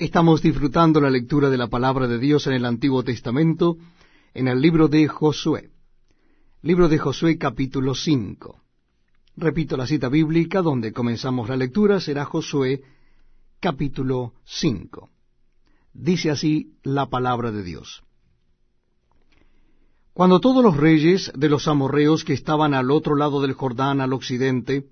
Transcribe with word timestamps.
Estamos 0.00 0.40
disfrutando 0.40 0.98
la 0.98 1.10
lectura 1.10 1.50
de 1.50 1.58
la 1.58 1.68
palabra 1.68 2.08
de 2.08 2.18
Dios 2.18 2.46
en 2.46 2.54
el 2.54 2.64
Antiguo 2.64 3.04
Testamento, 3.04 3.76
en 4.32 4.48
el 4.48 4.58
libro 4.58 4.88
de 4.88 5.06
Josué. 5.06 5.68
Libro 6.62 6.88
de 6.88 6.96
Josué 6.96 7.36
capítulo 7.36 7.94
5. 7.94 8.62
Repito 9.36 9.76
la 9.76 9.86
cita 9.86 10.08
bíblica 10.08 10.62
donde 10.62 10.94
comenzamos 10.94 11.50
la 11.50 11.56
lectura, 11.58 12.00
será 12.00 12.24
Josué 12.24 12.80
capítulo 13.60 14.32
5. 14.46 15.10
Dice 15.92 16.30
así 16.30 16.78
la 16.82 17.10
palabra 17.10 17.52
de 17.52 17.62
Dios. 17.62 18.02
Cuando 20.14 20.40
todos 20.40 20.64
los 20.64 20.78
reyes 20.78 21.30
de 21.36 21.50
los 21.50 21.68
amorreos 21.68 22.24
que 22.24 22.32
estaban 22.32 22.72
al 22.72 22.90
otro 22.90 23.16
lado 23.16 23.42
del 23.42 23.52
Jordán 23.52 24.00
al 24.00 24.14
occidente, 24.14 24.86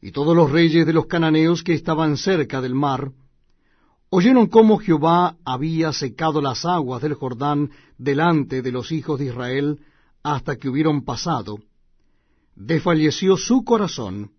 y 0.00 0.12
todos 0.12 0.36
los 0.36 0.48
reyes 0.48 0.86
de 0.86 0.92
los 0.92 1.06
cananeos 1.06 1.64
que 1.64 1.74
estaban 1.74 2.16
cerca 2.16 2.60
del 2.60 2.76
mar, 2.76 3.10
oyeron 4.14 4.46
cómo 4.48 4.76
Jehová 4.76 5.38
había 5.42 5.90
secado 5.94 6.42
las 6.42 6.66
aguas 6.66 7.00
del 7.00 7.14
Jordán 7.14 7.70
delante 7.96 8.60
de 8.60 8.70
los 8.70 8.92
hijos 8.92 9.18
de 9.18 9.24
Israel 9.26 9.80
hasta 10.22 10.56
que 10.56 10.68
hubieron 10.68 11.02
pasado, 11.02 11.60
desfalleció 12.54 13.38
su 13.38 13.64
corazón, 13.64 14.32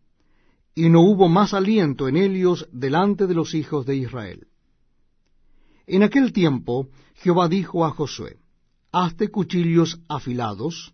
y 0.76 0.90
no 0.90 1.02
hubo 1.02 1.28
más 1.28 1.56
aliento 1.56 2.08
en 2.08 2.18
ellos 2.18 2.68
delante 2.72 3.26
de 3.26 3.34
los 3.34 3.56
hijos 3.56 3.88
de 3.88 3.96
Israel. 3.96 4.46
En 5.88 6.04
aquel 6.04 6.34
tiempo 6.34 6.90
Jehová 7.16 7.48
dijo 7.48 7.84
a 7.84 7.90
Josué, 7.90 8.38
Hazte 8.92 9.30
cuchillos 9.30 10.00
afilados, 10.08 10.94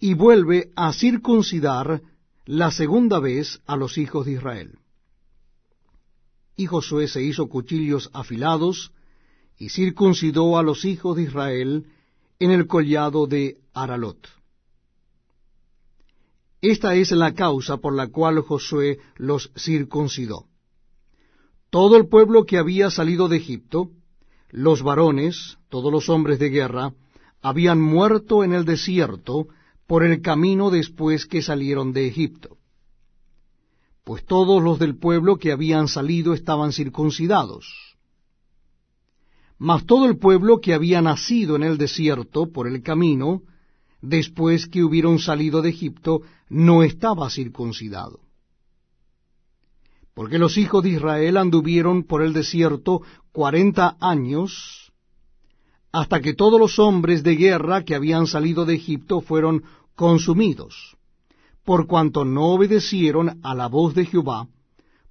y 0.00 0.14
vuelve 0.14 0.72
a 0.74 0.92
circuncidar 0.92 2.02
la 2.44 2.72
segunda 2.72 3.20
vez 3.20 3.60
a 3.66 3.76
los 3.76 3.98
hijos 3.98 4.26
de 4.26 4.32
Israel. 4.32 4.81
Y 6.56 6.66
Josué 6.66 7.08
se 7.08 7.22
hizo 7.22 7.48
cuchillos 7.48 8.10
afilados, 8.12 8.92
y 9.58 9.68
circuncidó 9.68 10.58
a 10.58 10.62
los 10.62 10.84
hijos 10.84 11.16
de 11.16 11.22
Israel 11.22 11.86
en 12.38 12.50
el 12.50 12.66
collado 12.66 13.26
de 13.26 13.58
Aralot. 13.72 14.28
Esta 16.60 16.94
es 16.94 17.10
la 17.12 17.34
causa 17.34 17.76
por 17.76 17.94
la 17.94 18.08
cual 18.08 18.40
Josué 18.40 18.98
los 19.16 19.50
circuncidó. 19.56 20.46
Todo 21.70 21.96
el 21.96 22.08
pueblo 22.08 22.44
que 22.44 22.58
había 22.58 22.90
salido 22.90 23.28
de 23.28 23.38
Egipto, 23.38 23.90
los 24.50 24.82
varones, 24.82 25.58
todos 25.68 25.90
los 25.90 26.08
hombres 26.08 26.38
de 26.38 26.50
guerra, 26.50 26.92
habían 27.40 27.80
muerto 27.80 28.44
en 28.44 28.52
el 28.52 28.64
desierto 28.64 29.48
por 29.86 30.04
el 30.04 30.22
camino 30.22 30.70
después 30.70 31.26
que 31.26 31.42
salieron 31.42 31.92
de 31.92 32.06
Egipto. 32.06 32.58
Pues 34.04 34.24
todos 34.24 34.62
los 34.62 34.78
del 34.78 34.98
pueblo 34.98 35.36
que 35.36 35.52
habían 35.52 35.86
salido 35.86 36.34
estaban 36.34 36.72
circuncidados. 36.72 37.96
Mas 39.58 39.86
todo 39.86 40.06
el 40.06 40.18
pueblo 40.18 40.60
que 40.60 40.74
había 40.74 41.00
nacido 41.00 41.54
en 41.54 41.62
el 41.62 41.78
desierto 41.78 42.50
por 42.50 42.66
el 42.66 42.82
camino, 42.82 43.42
después 44.00 44.66
que 44.66 44.82
hubieron 44.82 45.20
salido 45.20 45.62
de 45.62 45.70
Egipto, 45.70 46.22
no 46.48 46.82
estaba 46.82 47.30
circuncidado. 47.30 48.18
Porque 50.14 50.38
los 50.38 50.58
hijos 50.58 50.82
de 50.82 50.90
Israel 50.90 51.36
anduvieron 51.36 52.02
por 52.02 52.22
el 52.22 52.32
desierto 52.32 53.02
cuarenta 53.30 53.96
años, 54.00 54.92
hasta 55.92 56.20
que 56.20 56.34
todos 56.34 56.58
los 56.58 56.78
hombres 56.78 57.22
de 57.22 57.36
guerra 57.36 57.84
que 57.84 57.94
habían 57.94 58.26
salido 58.26 58.64
de 58.64 58.74
Egipto 58.74 59.20
fueron 59.20 59.62
consumidos, 59.94 60.96
por 61.64 61.86
cuanto 61.86 62.24
no 62.24 62.46
obedecieron 62.46 63.40
a 63.42 63.54
la 63.54 63.68
voz 63.68 63.94
de 63.94 64.06
Jehová, 64.06 64.48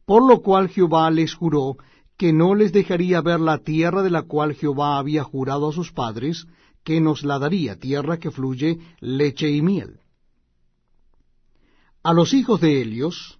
por 0.05 0.27
lo 0.27 0.41
cual 0.41 0.69
Jehová 0.69 1.09
les 1.09 1.33
juró 1.33 1.77
que 2.17 2.33
no 2.33 2.55
les 2.55 2.71
dejaría 2.71 3.21
ver 3.21 3.39
la 3.39 3.59
tierra 3.59 4.03
de 4.03 4.11
la 4.11 4.23
cual 4.23 4.53
Jehová 4.53 4.97
había 4.97 5.23
jurado 5.23 5.69
a 5.69 5.73
sus 5.73 5.91
padres, 5.91 6.45
que 6.83 6.99
nos 6.99 7.23
la 7.23 7.39
daría, 7.39 7.79
tierra 7.79 8.19
que 8.19 8.31
fluye 8.31 8.79
leche 8.99 9.49
y 9.49 9.61
miel. 9.61 9.99
A 12.03 12.13
los 12.13 12.34
hijos 12.34 12.59
de 12.62 12.81
Helios, 12.81 13.39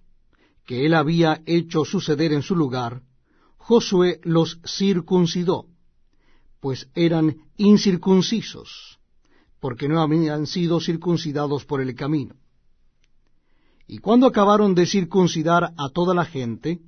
que 0.64 0.86
él 0.86 0.94
había 0.94 1.42
hecho 1.46 1.84
suceder 1.84 2.32
en 2.32 2.42
su 2.42 2.56
lugar, 2.56 3.02
Josué 3.56 4.20
los 4.24 4.58
circuncidó, 4.66 5.66
pues 6.60 6.88
eran 6.94 7.36
incircuncisos, 7.56 8.98
porque 9.60 9.88
no 9.88 10.00
habían 10.00 10.46
sido 10.46 10.80
circuncidados 10.80 11.64
por 11.64 11.80
el 11.80 11.94
camino. 11.94 12.34
Y 13.86 13.98
cuando 13.98 14.26
acabaron 14.26 14.74
de 14.74 14.86
circuncidar 14.86 15.72
a 15.76 15.88
toda 15.88 16.14
la 16.14 16.24
gente, 16.24 16.80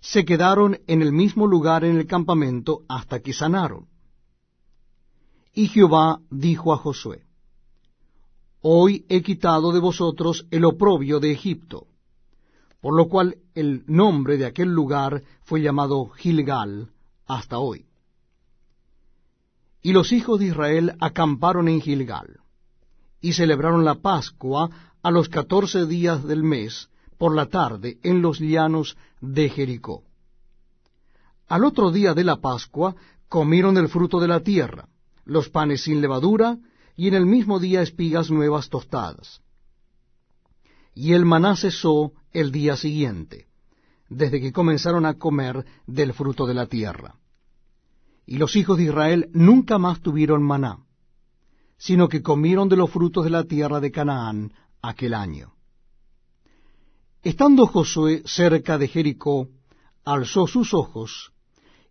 se 0.00 0.24
quedaron 0.24 0.80
en 0.86 1.00
el 1.00 1.12
mismo 1.12 1.46
lugar 1.46 1.84
en 1.84 1.96
el 1.96 2.06
campamento 2.06 2.82
hasta 2.88 3.20
que 3.20 3.32
sanaron. 3.32 3.86
Y 5.54 5.68
Jehová 5.68 6.20
dijo 6.30 6.72
a 6.72 6.78
Josué, 6.78 7.24
Hoy 8.60 9.04
he 9.08 9.22
quitado 9.22 9.72
de 9.72 9.80
vosotros 9.80 10.46
el 10.50 10.64
oprobio 10.64 11.20
de 11.20 11.32
Egipto, 11.32 11.86
por 12.80 12.96
lo 12.96 13.08
cual 13.08 13.36
el 13.54 13.84
nombre 13.86 14.36
de 14.36 14.46
aquel 14.46 14.68
lugar 14.68 15.22
fue 15.42 15.62
llamado 15.62 16.08
Gilgal 16.10 16.90
hasta 17.26 17.58
hoy. 17.58 17.86
Y 19.82 19.92
los 19.92 20.12
hijos 20.12 20.38
de 20.38 20.46
Israel 20.46 20.94
acamparon 21.00 21.68
en 21.68 21.80
Gilgal, 21.80 22.40
y 23.20 23.32
celebraron 23.32 23.84
la 23.84 23.96
Pascua 23.96 24.70
a 25.02 25.10
los 25.10 25.28
catorce 25.28 25.86
días 25.86 26.24
del 26.24 26.42
mes, 26.44 26.88
por 27.18 27.34
la 27.34 27.46
tarde, 27.46 27.98
en 28.02 28.22
los 28.22 28.38
llanos 28.38 28.96
de 29.20 29.48
Jericó. 29.48 30.04
Al 31.48 31.64
otro 31.64 31.90
día 31.90 32.14
de 32.14 32.24
la 32.24 32.36
Pascua 32.36 32.94
comieron 33.28 33.76
el 33.76 33.88
fruto 33.88 34.20
de 34.20 34.28
la 34.28 34.40
tierra, 34.40 34.88
los 35.24 35.48
panes 35.48 35.82
sin 35.82 36.00
levadura, 36.00 36.58
y 36.96 37.08
en 37.08 37.14
el 37.14 37.26
mismo 37.26 37.58
día 37.58 37.82
espigas 37.82 38.30
nuevas 38.30 38.68
tostadas. 38.68 39.40
Y 40.94 41.14
el 41.14 41.24
maná 41.24 41.56
cesó 41.56 42.12
el 42.32 42.52
día 42.52 42.76
siguiente, 42.76 43.46
desde 44.08 44.40
que 44.40 44.52
comenzaron 44.52 45.06
a 45.06 45.14
comer 45.14 45.64
del 45.86 46.12
fruto 46.12 46.46
de 46.46 46.54
la 46.54 46.66
tierra. 46.66 47.16
Y 48.26 48.36
los 48.36 48.56
hijos 48.56 48.78
de 48.78 48.84
Israel 48.84 49.30
nunca 49.32 49.78
más 49.78 50.00
tuvieron 50.00 50.42
maná, 50.42 50.78
sino 51.76 52.08
que 52.08 52.22
comieron 52.22 52.68
de 52.68 52.76
los 52.76 52.90
frutos 52.90 53.24
de 53.24 53.30
la 53.30 53.44
tierra 53.44 53.80
de 53.80 53.90
Canaán 53.90 54.52
aquel 54.82 55.14
año. 55.14 55.54
Estando 57.22 57.66
Josué 57.66 58.22
cerca 58.26 58.78
de 58.78 58.88
Jericó, 58.88 59.48
alzó 60.04 60.48
sus 60.48 60.74
ojos 60.74 61.32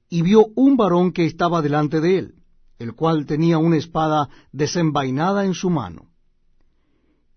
y 0.09 0.21
vio 0.21 0.47
un 0.55 0.75
varón 0.75 1.13
que 1.13 1.25
estaba 1.25 1.61
delante 1.61 2.01
de 2.01 2.17
él, 2.17 2.35
el 2.79 2.93
cual 2.93 3.25
tenía 3.25 3.57
una 3.57 3.77
espada 3.77 4.29
desenvainada 4.51 5.45
en 5.45 5.53
su 5.53 5.69
mano. 5.69 6.11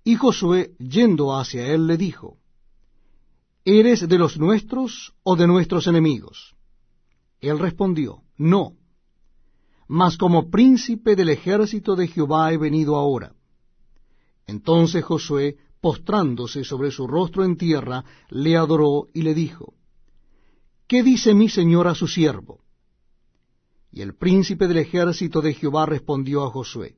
Y 0.03 0.17
Josué, 0.17 0.75
yendo 0.79 1.39
hacia 1.39 1.69
él, 1.69 1.87
le 1.87 1.97
dijo, 1.97 2.39
¿Eres 3.65 4.07
de 4.07 4.19
los 4.19 4.39
nuestros 4.39 5.15
o 5.23 5.37
de 5.37 5.47
nuestros 5.47 5.87
enemigos? 5.87 6.55
Él 7.41 7.59
respondió, 7.59 8.23
No, 8.37 8.73
mas 9.87 10.17
como 10.17 10.51
príncipe 10.51 11.15
del 11.15 11.29
ejército 11.29 11.95
de 11.95 12.09
Jehová 12.09 12.53
he 12.53 12.59
venido 12.59 12.97
ahora. 12.97 13.35
Entonces 14.47 15.05
Josué, 15.05 15.57
postrándose 15.81 16.65
sobre 16.65 16.91
su 16.91 17.07
rostro 17.07 17.45
en 17.45 17.57
tierra, 17.57 18.05
le 18.31 18.57
adoró 18.57 19.09
y 19.15 19.23
le 19.23 19.35
dijo, 19.35 19.75
¿Qué 20.87 21.03
dice 21.03 21.35
mi 21.35 21.49
señor 21.49 21.89
a 21.89 21.95
su 21.95 22.07
siervo? 22.07 22.61
Y 23.91 24.03
el 24.03 24.15
príncipe 24.15 24.67
del 24.69 24.79
ejército 24.79 25.41
de 25.41 25.55
Jehová 25.55 25.87
respondió 25.87 26.45
a 26.45 26.51
Josué, 26.51 26.93